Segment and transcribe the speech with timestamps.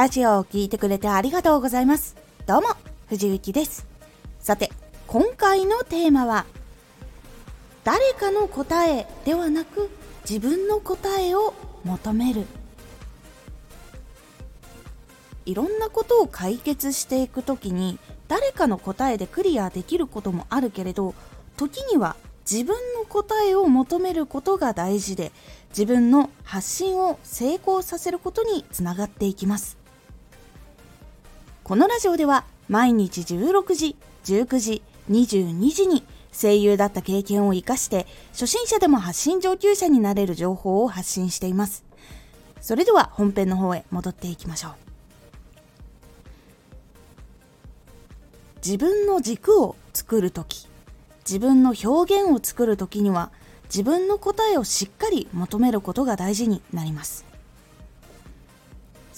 [0.00, 2.16] ラジオを聴いてくれてありがとうございます。
[2.46, 2.68] どうも、
[3.10, 3.86] 藤幸です。
[4.38, 4.70] さて、
[5.06, 6.46] 今回のテーマは、
[7.84, 9.90] 誰かの答えではなく、
[10.26, 11.52] 自分の答えを
[11.84, 12.46] 求める。
[15.44, 21.14] いろんなことを解決していくときに、誰かの答えでクリアできることもあるけれど、
[21.58, 22.16] 時には
[22.50, 25.30] 自分の答えを求めることが大事で
[25.68, 29.79] 自分の発信を成功させることにつながっていきます
[31.70, 36.02] このラジオでは毎日16時、19時、22時に
[36.32, 41.84] 声優だった経験を活かして初心者でも発信上級者になれる情報を発信しています。
[42.60, 44.72] それでは本編の方へ戻っていきましょう。
[48.56, 50.66] 自分の軸を作るとき、
[51.24, 53.30] 自分の表現を作るときには
[53.66, 57.29] 自分の答えをしっかり求めることが大事になります。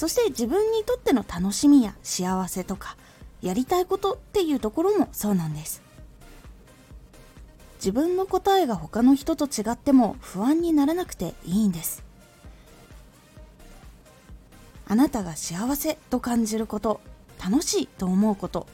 [0.00, 2.96] そして自分にとっての楽しみや幸せとか
[3.42, 5.82] やりたいことっていうところもそうなんです。
[7.76, 12.02] 自分の答えが他の人と違っても不安にならなくていいんです。
[14.88, 17.02] あなたが幸せと感じること
[17.38, 18.66] 楽しいと思うこと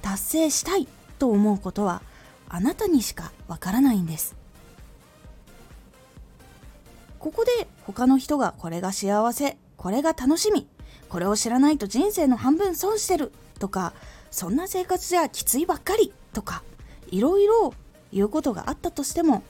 [0.00, 2.00] 達成したいと思うことは
[2.48, 4.34] あなたにしかわからないんです。
[7.18, 10.68] ここで他の人がこれが幸せこれが楽しみ。
[11.08, 13.32] これを知らないと人生の半分損してる。
[13.58, 13.94] とか
[14.30, 16.12] そんな生活じゃきついばっかり。
[16.34, 16.62] とか
[17.08, 17.72] いろいろ
[18.12, 19.42] 言うことがあったとしても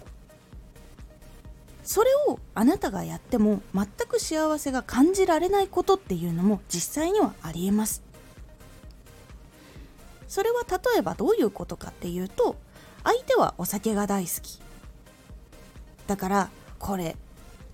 [1.82, 8.04] それをあなたがやっても全く幸せが感じられないことっていうのも実際にはありえます。
[10.28, 12.54] それは例えばどういうことかっていうと
[13.02, 14.60] 相手はお酒が大好き。
[16.06, 17.16] だからこれ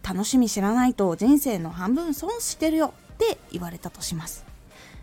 [0.07, 4.45] 楽しみ知らないと人生の半分損してるよって言われたとします。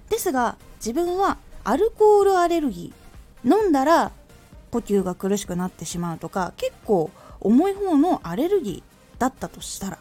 [0.09, 4.11] ですが自分はアルコールアレルギー飲んだら
[4.71, 7.11] 呼吸が苦しくなってしまうとか結構
[7.41, 9.99] 重い方のアレルギーだったとしたら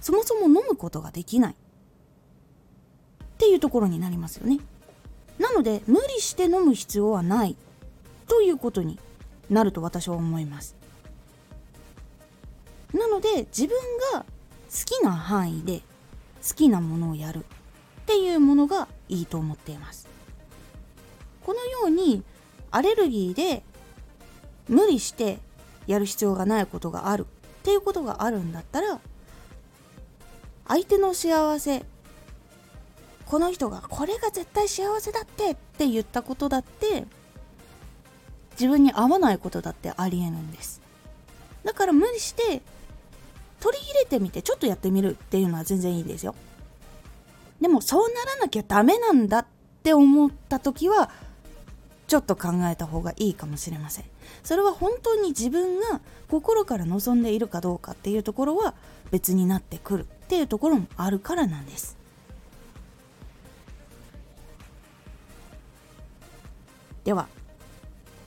[0.00, 1.56] そもそも飲むことができないっ
[3.38, 4.60] ていうところになりますよね。
[5.38, 7.56] なので無理して飲む必要はない
[8.28, 9.00] ということに
[9.50, 10.81] なると私は思います。
[13.02, 13.76] なので自分
[14.12, 14.24] が好
[14.84, 15.80] きな範囲で
[16.48, 17.42] 好きなものをやるっ
[18.06, 20.08] ていうものがいいと思っています。
[21.44, 22.22] このように
[22.70, 23.64] アレルギーで
[24.68, 25.40] 無理して
[25.88, 29.00] やる必要がないことがあるっていうことがあるんだったら
[30.68, 31.84] 相手の幸せ
[33.26, 37.04] この人がこれが絶対幸せだってって言ったことだって
[38.52, 40.80] 自分に合わないことだってありえるんです。
[41.64, 42.62] だから無理して
[43.62, 46.34] 取り入れてみてちょっとやってみるっていうのは全然いいですよ。
[47.60, 49.46] でもそうならなきゃダメなんだっ
[49.84, 51.10] て思った時は
[52.08, 54.04] ちょっと考えた方がいいかもしれません。
[54.42, 58.74] それは本当に自分が心から望んでいるかどうかっていうところは
[59.12, 61.96] 別になってくるっていうところもあるからなんです。
[67.04, 67.28] では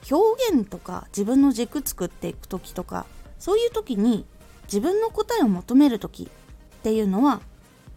[0.09, 3.05] 表現とか自分の軸作っていく時とか
[3.37, 4.25] そういう時に
[4.65, 7.41] 自分の答えを求める時っていうのは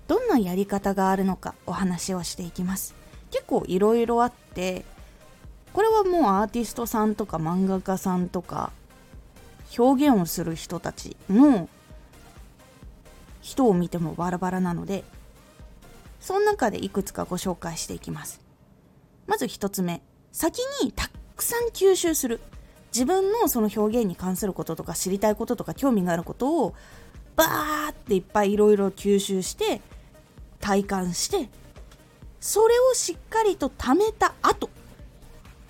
[0.06, 2.95] どんなやり方があるのかお話をしていきます。
[3.31, 4.84] 結構いろいろあって
[5.73, 8.73] これはもうアーティストさんとか漫画家さんとか
[9.77, 11.69] 表現をする人たちの
[13.43, 15.05] 人を見てもバラバラなので
[16.21, 18.41] その中でいくつかご紹介していきます。
[19.27, 20.03] まず1つ目
[20.33, 22.41] 先にたくさん吸収する。
[22.93, 26.75] 自分のその表現に関することとか知りたいこととか興味があることを
[27.37, 29.81] バーっていっぱいいろいろ吸収して
[30.60, 31.48] 体感して
[32.41, 34.71] それをしっかりと貯めた後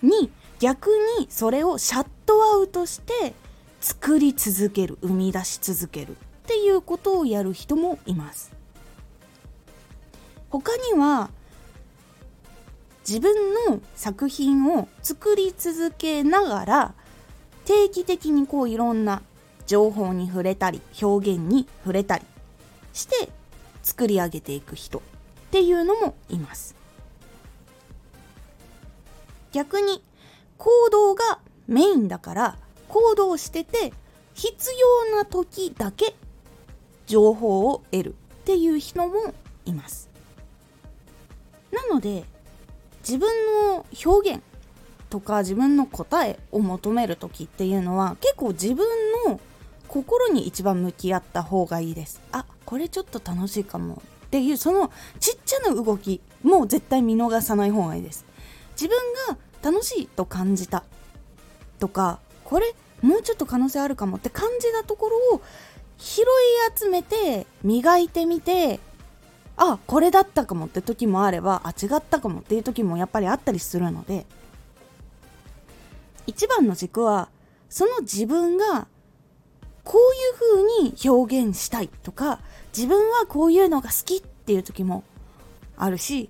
[0.03, 0.31] に
[0.61, 3.35] 逆にそれをシャットアウトして
[3.81, 6.15] 作り続ける生み出し続けるっ
[6.47, 8.53] ていうことをやる人もいます。
[10.51, 11.31] 他には
[13.07, 16.95] 自分の作品を作り続けながら
[17.69, 19.21] 定期的にこういろんな
[19.67, 22.25] 情報に触れたり表現に触れたり
[22.95, 23.29] して
[23.83, 25.03] 作り上げていく人っ
[25.51, 26.75] ていうのもいます。
[29.53, 30.03] 逆に
[30.57, 32.57] 行動がメインだから
[32.89, 33.93] 行動してて
[34.33, 34.71] 必
[35.11, 36.15] 要な時だけ
[37.07, 38.15] 情報を得るっ
[38.47, 39.35] ていう人も
[39.67, 40.09] います。
[41.71, 42.25] なので
[43.01, 43.29] 自分
[43.69, 44.43] の表現
[45.11, 48.87] とか自分の答えを求める時っていうのは結構自分
[49.27, 49.41] の
[49.87, 52.21] 心に一番向き合った方がいいです。
[52.33, 58.27] あこれちょっと楽しいかもっていうそのちっちゃな動きも絶対見逃さない方がいいです。
[58.73, 58.97] 自分
[59.29, 60.85] が楽しいと感じた
[61.79, 65.43] とかこれもうちょっと可能性あるかもって感じたところを
[65.99, 66.25] 拾い
[66.77, 68.81] 集めて磨いてみて
[69.57, 74.25] あこれだったかもって時もあればあ違ったかもっていう時もやっぱりあったりするので
[76.29, 77.31] 一番の軸は
[77.71, 78.87] その自分が
[79.83, 82.41] こういう風に表現したいとか
[82.77, 85.05] 自分はこういうのが好きっていう時も
[85.79, 86.29] あるし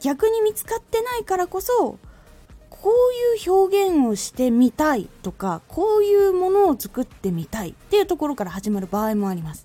[0.00, 1.96] 逆に見つかってないからこそ
[2.70, 9.64] こういう表現をしてみたいとかこういうものを作ってみたいっていうところから始まる場合もあります。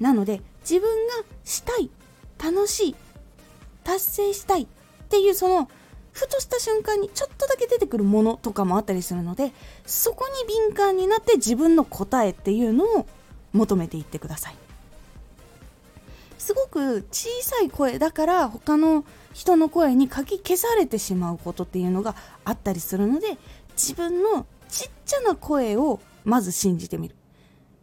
[0.00, 1.12] なので自分が
[1.44, 1.90] したい
[2.42, 2.96] 楽しい
[3.84, 4.66] 達成したいっ
[5.08, 5.70] ていうその
[6.18, 9.52] ふとした瞬間にちょっとだけ出てくるものとかもあったりするので
[9.86, 13.06] そこに敏感になって自分の答えっていうのを
[13.52, 14.56] 求めていってください。
[16.36, 23.36] すごく小さい声だから他の人の声にかき消されてしまうことっていうのがあったりするので
[23.76, 27.14] 自分のちっちゃな声をまず信じてみる。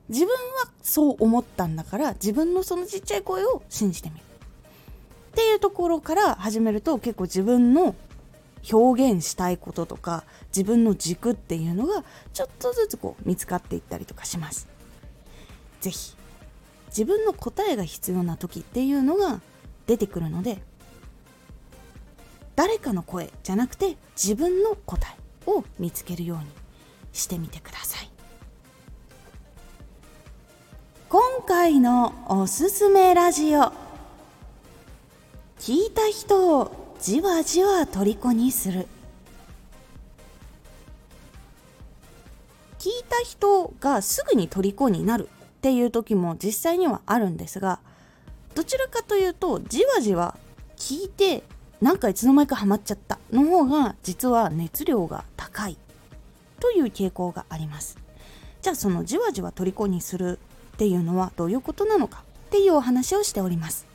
[0.10, 0.36] 自分は
[0.84, 4.22] そう思ったんだから自分のそのちっちゃい声を信じてみる。
[4.22, 7.96] っていうところから始めると結構自分の
[8.72, 12.04] 表現したいこととか自分の軸っていうのが
[12.34, 14.68] ちょっとずつこう見つかっていったりとかします。
[15.82, 16.16] 是非
[16.88, 19.42] 自分の答えが必要な時っていうのが
[19.86, 20.60] 出てくるので
[22.56, 26.46] 誰かの声じゃなくて自分の答えを見つけるように
[27.12, 28.10] してみてください
[31.10, 33.74] 今回のおすすめラジオ
[35.60, 38.88] 聞いた人をじわじわ虜にする。
[42.80, 47.80] 聞いた人がすぐに虜になるっていう時も実際にはあるんですが
[48.54, 50.38] どちらかというとじわじわ
[50.78, 51.42] 聞いて
[51.82, 55.78] なんかいつの間にかハマっちゃったの方が実は熱量が高い
[56.60, 57.98] という傾向があります。
[58.62, 60.40] じゃあそのじわじわ虜にする
[60.76, 63.95] っていうのはどういうことなのかっていうお話をしております。